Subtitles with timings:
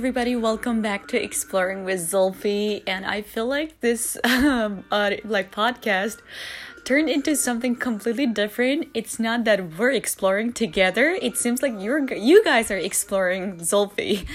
[0.00, 0.34] Everybody.
[0.34, 2.82] Welcome back to Exploring with Zulfi.
[2.86, 6.22] And I feel like this um, uh, like podcast
[6.84, 8.88] turned into something completely different.
[8.94, 11.18] It's not that we're exploring together.
[11.20, 14.26] It seems like you're you guys are exploring Zulfi.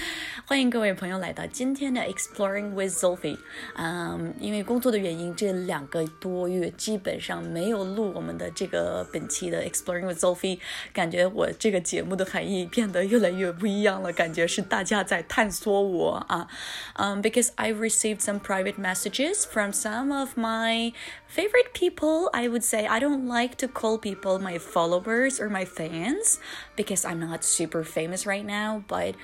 [0.45, 3.37] 欢迎各位朋友来到今天的 Exploring with Sophie。
[3.75, 10.59] 嗯，因为工作的原因，这两个多月基本上没有录我们的这个本期的 Exploring with Sophie，
[10.93, 16.47] 感觉我这个节目的含义变得越来越不一样了，感觉是大家在探索我啊。
[16.95, 20.93] 嗯，because I've received some private messages from some of my
[21.29, 22.29] favorite people.
[22.33, 26.39] I would say I don't like to call people my followers or my fans
[26.75, 29.15] because I'm not super famous right now, but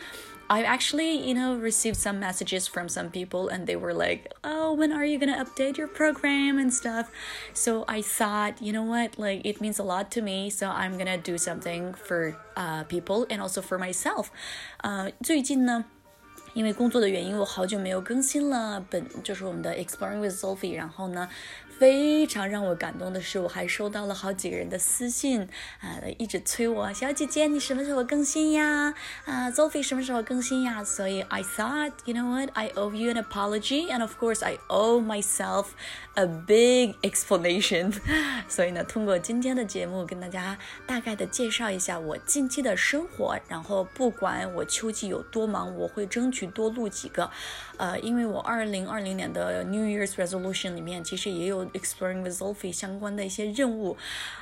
[0.51, 4.73] I actually, you know, received some messages from some people and they were like, oh,
[4.73, 7.11] when are you going to update your program and stuff?
[7.53, 10.49] So I thought, you know what, like it means a lot to me.
[10.49, 14.27] So I'm going to do something for uh, people and also for myself.
[14.83, 15.85] 呃，最近呢。
[16.53, 20.75] 因为工作的原因，我好久没有更新了，本就是我们的 Exploring with Sophie。
[20.75, 21.29] 然后呢，
[21.82, 25.48] 非常让我感动的是，我还收到了好几个人的私信，
[25.80, 28.94] 啊，一直催我，小姐姐，你什么时候更新呀？
[29.24, 30.84] 啊，Sophie 什么时候更新呀？
[30.84, 35.04] 所以 I thought, you know what, I owe you an apology, and of course I owe
[35.04, 35.70] myself
[36.14, 37.92] a big explanation。
[38.48, 43.36] 所以呢，通过今天的节目，跟大家大概的介绍一下我近期的生活。
[43.48, 47.28] 然后不管我秋季有多忙，我会争取多录几个。
[47.82, 53.96] 呃，因为我二零二零年的 New Year's resolution 里面其实也有 exploring with Zulfi 相关的一些任务。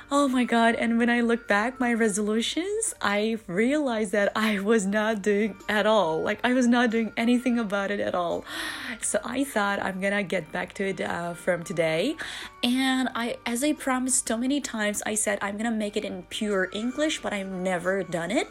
[0.09, 0.79] Oh my god!
[0.79, 5.87] And when I look back my resolutions, I realized that I was not doing at
[5.87, 6.21] all.
[6.21, 8.43] Like I was not doing anything about it at all.
[9.01, 12.17] So I thought I'm gonna get back to it uh, from today.
[12.61, 16.25] And I, as I promised so many times, I said I'm gonna make it in
[16.29, 18.47] pure English, but I've never done it.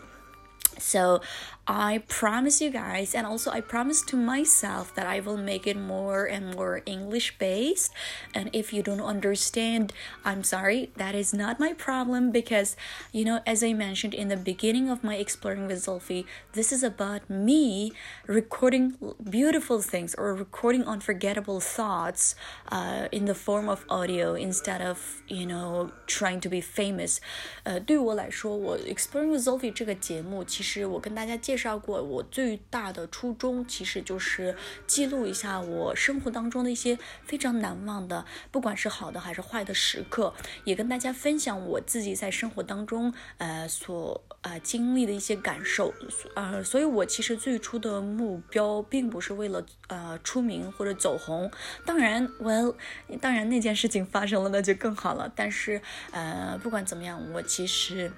[0.78, 1.20] So
[1.69, 5.75] I promise you guys, and also I promise to myself that I will make it
[5.75, 7.91] more and more English based.
[8.35, 9.91] And if you don't understand,
[10.23, 12.75] I'm sorry, that is not my problem because,
[13.11, 16.83] you know, as I mentioned in the beginning of my Exploring with Zulfi, this is
[16.83, 17.93] about me
[18.27, 18.93] recording
[19.27, 22.35] beautiful things or recording unforgettable thoughts
[22.71, 27.19] uh, in the form of audio instead of, you know, trying to be famous.
[27.63, 31.80] 呃，对我来说，我 Exploring with Zulfi 这个节目，其实我跟大家介 绍。
[31.80, 34.54] 过，我最大的初衷其实就是
[34.86, 40.34] 记录一下我生活当中的一些非常难忘的，不管是好的还是坏的时刻，
[40.64, 45.94] 也跟大家分享我自己在生活当中呃所呃经历的一些感受。
[46.34, 51.50] 呃，所以我其实最初的目标并不是为了呃出名或者走红，
[51.86, 52.74] 当然，well，
[53.20, 55.32] 当然那件事情发生了那就更好了。
[55.34, 58.12] 但是呃，不管怎么样，我其实。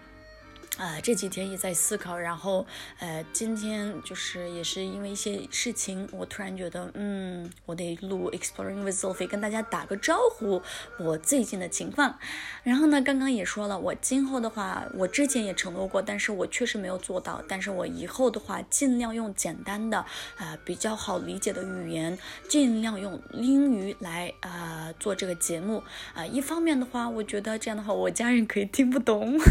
[0.83, 2.67] 啊，这几天也在思考，然后，
[2.99, 10.61] 呃，今天就是也是因为一些事情，我突然觉得，嗯，我得录 Exploring with Sophie，跟大家打个招呼，
[10.99, 12.19] 我最近的情况。
[12.65, 17.41] 然后呢，刚刚也说了，我今后的话，我之前也承诺过，但是我确实没有做到。
[17.47, 20.05] 但是我以后的话，尽量用简单的，
[20.37, 25.81] 呃，比较好理解的语言，尽量用英语来，呃，做这个节目。
[26.13, 29.39] 啊，一方面的话，我觉得这样的话，我家人可以听不懂。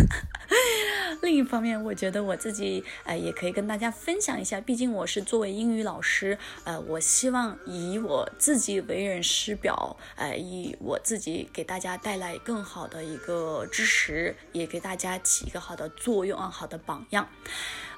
[1.21, 17.29] 另一方面，我觉得我自己呃也可以跟大家分享一下，毕竟我是作为英语老师，呃，我希望以我自己为人师表，呃，以我自己给大家带来更好的一个知识，也给大家起一个好的作用啊，好的榜样。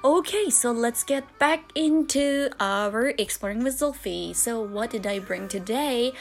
[0.02, 4.34] Okay, so let's get back into our exploring with Sophie.
[4.34, 6.12] So what did I bring today?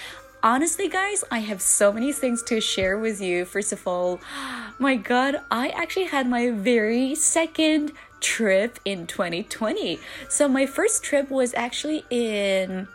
[0.44, 3.46] Honestly, guys, I have so many things to share with you.
[3.46, 4.20] First of all,
[4.78, 10.00] my god, I actually had my very second trip in 2020.
[10.30, 12.88] So, my first trip was actually in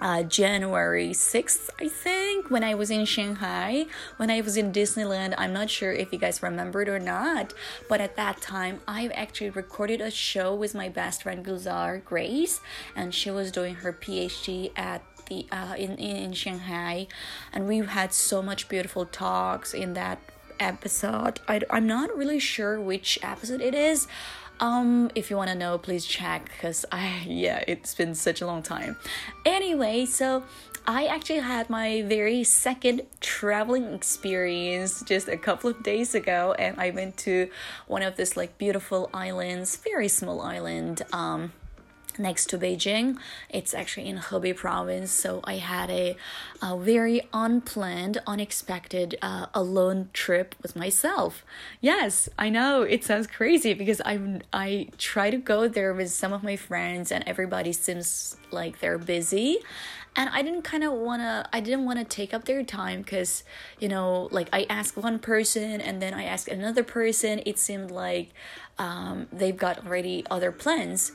[0.00, 3.86] uh, January 6th, I think, when I was in Shanghai,
[4.18, 5.34] when I was in Disneyland.
[5.38, 7.54] I'm not sure if you guys remembered or not,
[7.88, 12.60] but at that time, I actually recorded a show with my best friend Gulzar Grace,
[12.94, 17.06] and she was doing her PhD at the uh, in, in Shanghai,
[17.52, 20.18] and we had so much beautiful talks in that
[20.58, 21.40] episode.
[21.48, 24.06] I, I'm not really sure which episode it is.
[24.58, 28.46] Um, if you want to know, please check because I yeah, it's been such a
[28.46, 28.96] long time.
[29.44, 30.44] Anyway, so
[30.86, 36.80] I actually had my very second traveling experience just a couple of days ago, and
[36.80, 37.50] I went to
[37.86, 41.02] one of this like beautiful islands, very small island.
[41.12, 41.52] Um,
[42.18, 43.18] next to Beijing.
[43.50, 45.10] It's actually in Hebei province.
[45.10, 46.16] So I had a,
[46.62, 51.44] a very unplanned, unexpected uh, alone trip with myself.
[51.80, 56.32] Yes, I know it sounds crazy because I I try to go there with some
[56.32, 59.58] of my friends and everybody seems like they're busy.
[60.18, 63.04] And I didn't kind of want to I didn't want to take up their time
[63.04, 63.44] cuz
[63.78, 67.42] you know, like I asked one person and then I asked another person.
[67.44, 68.30] It seemed like
[68.78, 71.12] um, they've got already other plans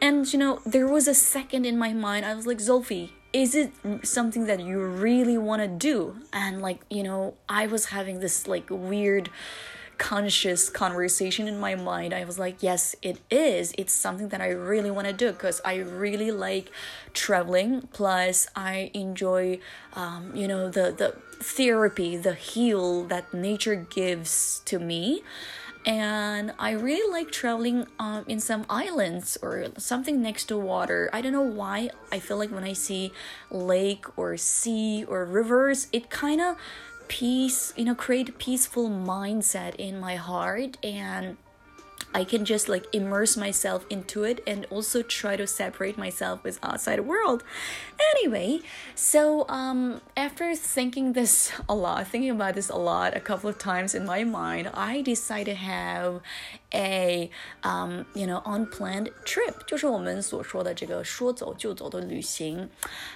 [0.00, 3.54] and you know, there was a second in my mind, I was like, Zulfi, is
[3.54, 3.72] it
[4.02, 6.16] something that you really want to do?
[6.32, 9.30] And like, you know, I was having this like weird
[9.98, 12.14] conscious conversation in my mind.
[12.14, 13.74] I was like yes it is.
[13.76, 16.70] It's something that i really want to do because i really like
[17.12, 17.88] traveling.
[17.92, 19.58] Plus i enjoy
[19.94, 25.22] um, you know the the therapy the heal that nature gives to me
[25.86, 31.08] and I really like traveling um, in some islands or something next to water.
[31.12, 31.90] I don't know why.
[32.12, 33.12] I feel like when I see
[33.50, 36.56] lake or sea or rivers, it kind of
[37.08, 41.36] peace, you know, create a peaceful mindset in my heart and
[42.14, 46.58] I can just like immerse myself into it and also try to separate myself with
[46.62, 47.44] outside world.
[48.14, 48.60] Anyway,
[48.94, 53.58] so um after thinking this a lot, thinking about this a lot a couple of
[53.58, 56.20] times in my mind, I decided to have
[56.74, 57.30] a
[57.62, 62.68] um you know unplanned trip，就是我们所说的这个说走就走的旅行。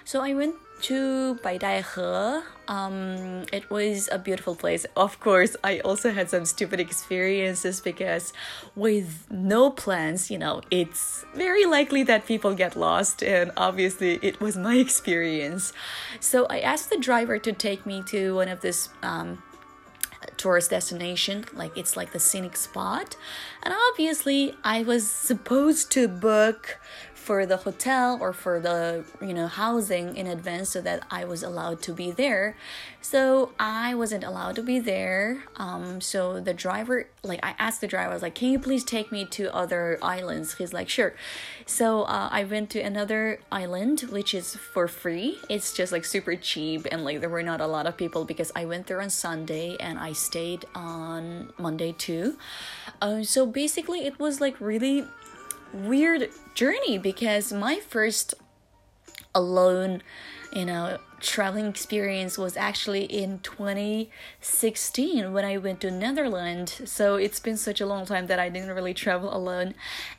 [0.05, 2.43] So I went to Beidaihe.
[2.67, 4.87] Um, it was a beautiful place.
[4.95, 8.33] Of course, I also had some stupid experiences because
[8.75, 14.41] with no plans, you know, it's very likely that people get lost, and obviously it
[14.41, 15.73] was my experience.
[16.21, 19.43] So I asked the driver to take me to one of this um,
[20.37, 23.17] tourist destination like it's like the scenic spot.
[23.63, 26.79] And obviously i was supposed to book
[27.23, 31.43] for the hotel or for the you know housing in advance so that I was
[31.45, 32.57] allowed to be there.
[33.01, 35.45] So I wasn't allowed to be there.
[35.57, 38.83] Um, so the driver, like I asked the driver, I was like, "Can you please
[38.85, 41.15] take me to other islands?" He's like, "Sure."
[41.65, 45.39] So uh, I went to another island which is for free.
[45.49, 48.51] It's just like super cheap and like there were not a lot of people because
[48.57, 52.37] I went there on Sunday and I stayed on Monday too.
[53.01, 55.07] Um, so basically, it was like really
[55.73, 58.35] weird journey because my first
[59.35, 60.03] alone,
[60.53, 66.83] you know, traveling experience was actually in 2016 when I went to Netherlands.
[66.91, 69.75] So it's been such a long time that I didn't really travel alone.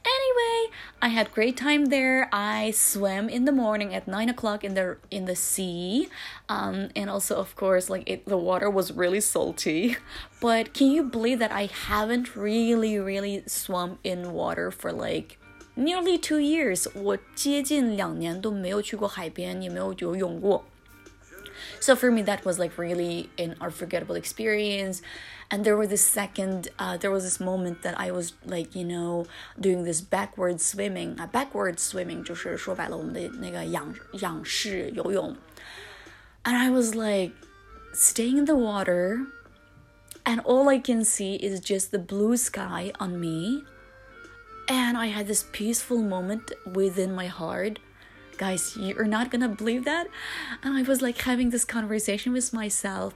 [0.06, 0.72] Anyway,
[1.02, 2.30] I had great time there.
[2.32, 6.08] I swam in the morning at nine o'clock in the in the sea,
[6.50, 9.98] um, and also of course like it, the water was really salty.
[10.42, 15.38] But can you believe that I haven't really really swum in water for like
[15.77, 20.65] nearly two years，我接近两年都没有去过海边，也没有游泳过。
[21.81, 25.01] So for me, that was like really an unforgettable experience.
[25.51, 28.85] And there was this second, uh, there was this moment that I was like, you
[28.85, 29.27] know,
[29.59, 31.19] doing this backward swimming.
[31.19, 35.37] Uh, backward swimming 就是说白了我们的那个仰仰式游泳。
[36.45, 37.33] And I was like
[37.95, 39.27] staying in the water,
[40.25, 43.65] and all I can see is just the blue sky on me
[44.68, 47.80] and I had this peaceful moment within my heart.
[48.38, 50.08] Guys, you're not gonna believe that.
[50.64, 53.14] And I was like having this conversation with myself.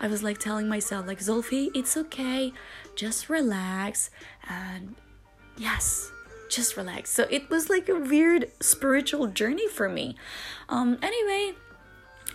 [0.00, 2.52] I was like telling myself, like, Zulfi, it's okay.
[2.94, 4.10] Just relax.
[4.48, 4.96] And
[5.56, 6.10] yes,
[6.50, 7.10] just relax.
[7.10, 10.16] So it was like a weird spiritual journey for me.
[10.68, 11.56] Um, anyway,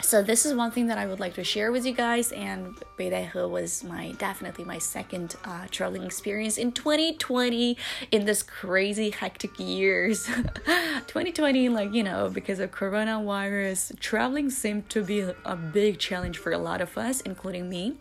[0.01, 2.75] so this is one thing that I would like to share with you guys and
[2.97, 7.77] Beidaihe was my definitely my second uh, traveling experience in 2020
[8.11, 10.25] in this crazy hectic years.
[11.07, 16.51] 2020 like you know because of coronavirus traveling seemed to be a big challenge for
[16.51, 17.95] a lot of us including me.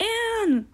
[0.00, 0.66] And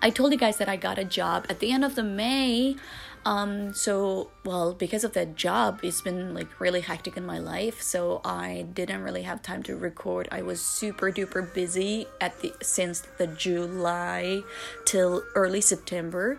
[0.00, 2.76] I told you guys that I got a job at the end of the May
[3.24, 7.80] um, so well, because of that job, it's been like really hectic in my life.
[7.80, 10.28] So I didn't really have time to record.
[10.32, 14.42] I was super duper busy at the since the July
[14.84, 16.38] till early September,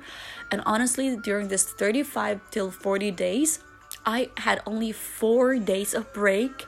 [0.52, 3.60] and honestly, during this thirty five till forty days,
[4.06, 6.66] I had only four days of break,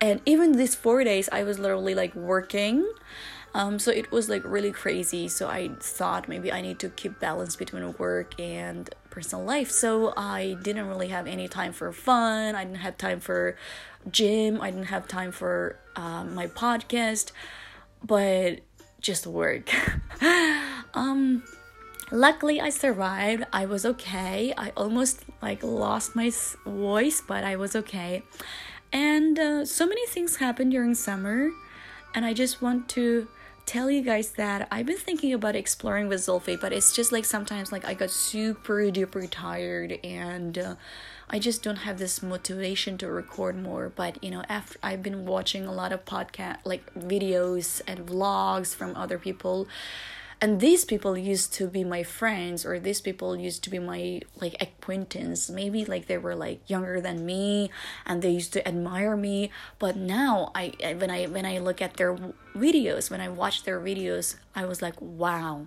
[0.00, 2.86] and even these four days, I was literally like working.
[3.56, 5.28] Um, so it was like really crazy.
[5.28, 9.70] So I thought maybe I need to keep balance between work and personal life.
[9.70, 12.56] So I didn't really have any time for fun.
[12.56, 13.56] I didn't have time for
[14.10, 14.60] gym.
[14.60, 17.30] I didn't have time for um, my podcast,
[18.02, 18.58] but
[19.00, 19.70] just work.
[20.94, 21.44] um,
[22.10, 23.44] luckily I survived.
[23.52, 24.52] I was okay.
[24.58, 26.32] I almost like lost my
[26.66, 28.24] voice, but I was okay.
[28.92, 31.50] And uh, so many things happened during summer,
[32.14, 33.28] and I just want to
[33.66, 37.24] tell you guys that I've been thinking about exploring with Zulfi, but it's just like
[37.24, 40.74] sometimes like I got super duper tired and uh,
[41.30, 43.90] I just don't have this motivation to record more.
[43.94, 48.74] But you know, after I've been watching a lot of podcast like videos and vlogs
[48.74, 49.66] from other people
[50.40, 54.20] and these people used to be my friends or these people used to be my
[54.40, 55.48] like acquaintance.
[55.48, 57.70] Maybe like they were like younger than me
[58.06, 59.50] and they used to admire me.
[59.78, 62.16] But now i when i when i look at their
[62.54, 65.66] videos when i watch their videos i was like wow.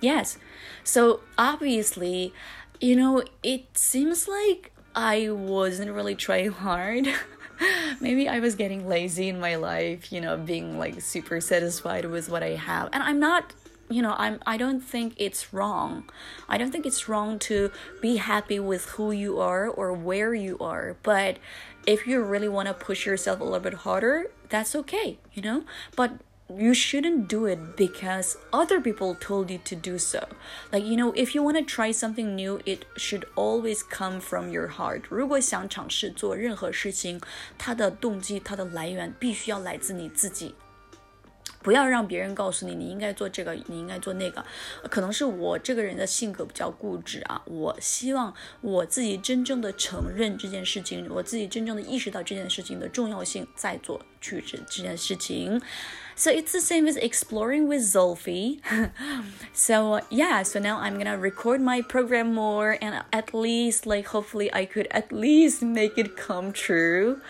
[0.00, 0.38] Yes.
[0.82, 2.32] So obviously
[2.80, 7.08] you know it seems like i wasn't really trying hard
[8.00, 12.28] maybe I was getting lazy in my life, you know, being like super satisfied with
[12.28, 12.88] what I have.
[12.92, 13.52] And I'm not
[13.90, 16.04] you know i'm i don't think it's wrong.
[16.48, 20.56] I don't think it's wrong to be happy with who you are or where you
[20.58, 20.96] are.
[21.02, 21.36] But
[21.86, 25.64] if you really want to push yourself a little bit harder that's okay you know?
[25.96, 26.12] But
[26.49, 30.27] you shouldn't do it because other people told you to do so.
[30.71, 34.49] Like, you know, if you want to try something new, it should always come from
[34.49, 35.03] your heart.
[35.09, 37.21] 如果想尝试做任何事情，
[37.57, 40.55] 它的动机、它的来源必须要来自你自己。
[41.61, 44.43] 不要让别人告诉你你应该做这个，你应该做那个。
[44.89, 55.61] 可能是我这个人的性格比较固执啊，我希望我自己真正的承认这件事情，我自己真正的意识到这件事情的重要性，再做去这这件事情。
[56.16, 58.60] So it's the same as exploring with Zulfi.
[59.52, 64.52] so yeah, so now I'm gonna record my program more and at least like hopefully
[64.52, 67.20] I could at least make it come true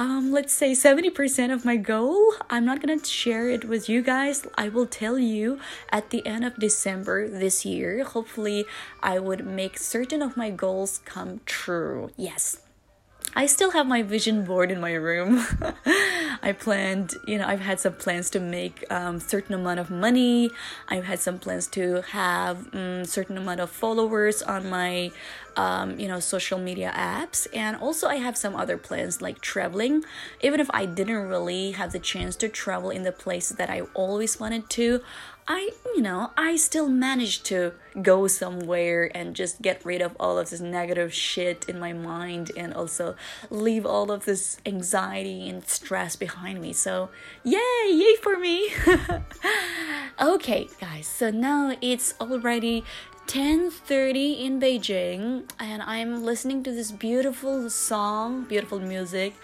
[0.00, 2.32] um, let's say 70% of my goal.
[2.48, 4.46] I'm not gonna share it with you guys.
[4.54, 5.60] I will tell you
[5.92, 8.02] at the end of December this year.
[8.04, 8.64] Hopefully,
[9.02, 12.10] I would make certain of my goals come true.
[12.16, 12.56] Yes.
[13.36, 15.46] I still have my vision board in my room.
[16.42, 20.50] I planned, you know, I've had some plans to make um, certain amount of money.
[20.88, 25.12] I've had some plans to have um, certain amount of followers on my,
[25.56, 30.02] um, you know, social media apps, and also I have some other plans like traveling.
[30.40, 33.82] Even if I didn't really have the chance to travel in the places that I
[33.94, 35.02] always wanted to,
[35.52, 40.38] I, you know, I still managed to go somewhere and just get rid of all
[40.38, 43.16] of this negative shit in my mind and also
[43.50, 46.72] leave all of this anxiety and stress behind me.
[46.72, 47.08] So,
[47.42, 48.70] yay, yay for me.
[50.22, 51.08] okay, guys.
[51.08, 52.84] So now it's already
[53.26, 59.34] 10:30 in Beijing and I'm listening to this beautiful song, beautiful music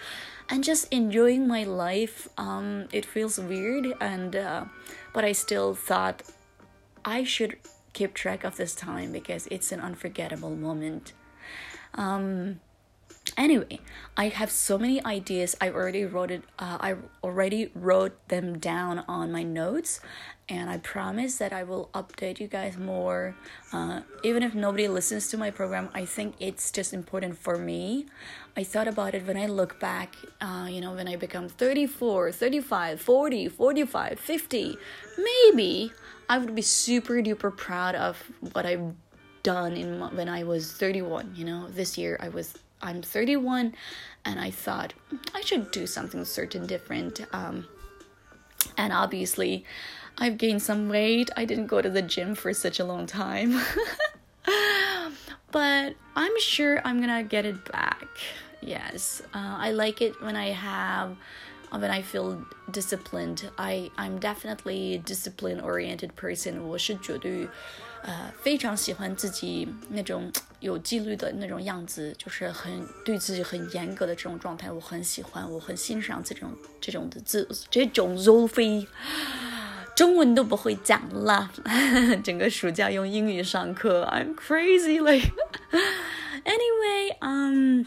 [0.49, 2.27] and just enjoying my life.
[2.37, 4.65] Um it feels weird and uh
[5.13, 6.23] but I still thought
[7.03, 7.57] I should
[7.93, 11.13] keep track of this time because it's an unforgettable moment.
[11.95, 12.59] Um,
[13.35, 13.79] anyway,
[14.15, 15.55] I have so many ideas.
[15.59, 16.43] I already wrote it.
[16.59, 19.99] Uh, I already wrote them down on my notes,
[20.49, 23.35] and I promise that I will update you guys more.
[23.73, 28.05] Uh, even if nobody listens to my program, I think it's just important for me.
[28.55, 32.31] I thought about it when I look back, uh, you know, when I become 34,
[32.31, 34.77] 35, 40, 45, 50,
[35.17, 35.91] maybe
[36.29, 38.23] I would be super duper proud of
[38.53, 38.93] what I've
[39.43, 41.67] done in when I was 31, you know.
[41.69, 43.73] This year I was I'm 31
[44.23, 44.93] and I thought
[45.33, 47.65] I should do something certain different um,
[48.77, 49.65] and obviously
[50.18, 51.30] I've gained some weight.
[51.36, 53.60] I didn't go to the gym for such a long time.
[55.50, 58.08] but I'm sure I'm gonna get it back.
[58.60, 61.16] Yes, uh, I like it when I have
[61.70, 63.50] when I feel disciplined.
[63.56, 66.62] I I'm definitely discipline oriented person.
[66.62, 67.48] 我是绝对
[68.02, 70.30] 呃非常喜欢自己那种
[70.60, 78.86] 有纪律的那种样子，就是很对自己很严格的这种状态，我很喜欢，我很欣赏这种这种的自这种 Zoe。
[79.96, 81.50] 中文都不会讲了，
[82.24, 85.30] 整个暑假用英语上课，I'm crazy like.
[86.44, 87.86] anyway, um.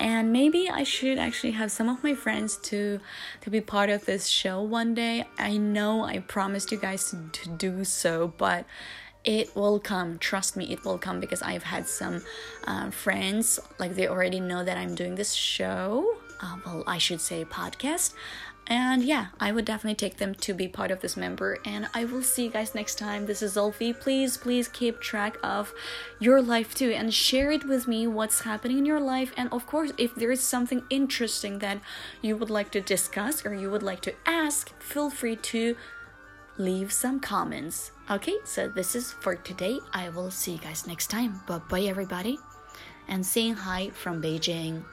[0.00, 3.00] and maybe I should actually have some of my friends to
[3.42, 5.24] to be part of this show one day.
[5.38, 8.64] I know I promised you guys to, to do so, but
[9.24, 12.20] it will come trust me it will come because i've had some
[12.66, 16.04] uh, friends like they already know that i'm doing this show
[16.42, 18.12] uh, well i should say podcast
[18.69, 21.57] and yeah, I would definitely take them to be part of this member.
[21.65, 23.25] And I will see you guys next time.
[23.25, 23.99] This is Zulfi.
[23.99, 25.73] Please, please keep track of
[26.19, 29.33] your life too and share it with me what's happening in your life.
[29.35, 31.79] And of course, if there is something interesting that
[32.21, 35.75] you would like to discuss or you would like to ask, feel free to
[36.59, 37.91] leave some comments.
[38.11, 39.79] Okay, so this is for today.
[39.93, 41.41] I will see you guys next time.
[41.47, 42.37] Bye bye, everybody.
[43.07, 44.83] And saying hi from Beijing.